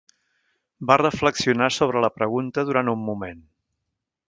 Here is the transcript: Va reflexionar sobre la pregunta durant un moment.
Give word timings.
Va 0.91 0.97
reflexionar 1.01 1.67
sobre 1.77 2.03
la 2.07 2.11
pregunta 2.17 2.65
durant 2.71 2.93
un 2.97 3.07
moment. 3.13 3.47